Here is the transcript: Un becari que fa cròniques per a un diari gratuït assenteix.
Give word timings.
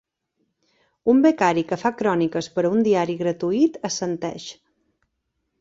Un 1.13 1.19
becari 1.25 1.65
que 1.73 1.77
fa 1.83 1.91
cròniques 1.99 2.49
per 2.55 2.65
a 2.65 2.71
un 2.71 2.81
diari 2.89 3.19
gratuït 3.23 3.81
assenteix. 3.91 4.49